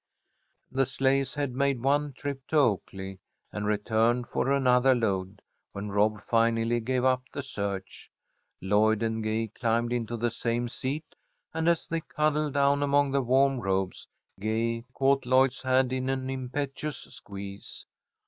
[0.71, 3.19] The sleighs had made one trip to Oaklea
[3.51, 5.43] and returned for another load,
[5.73, 8.09] when Rob finally gave up the search.
[8.61, 11.13] Lloyd and Gay climbed into the same seat,
[11.53, 14.07] and, as they cuddled down among the warm robes,
[14.39, 17.85] Gay caught Lloyd's hand in an impetuous squeeze.